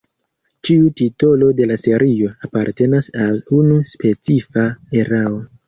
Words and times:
Ĉiu 0.69 0.87
titolo 1.01 1.49
de 1.59 1.67
la 1.73 1.77
serio 1.83 2.31
apartenas 2.49 3.13
al 3.27 3.39
unu 3.61 3.79
specifa 3.93 4.69
erao. 5.07 5.41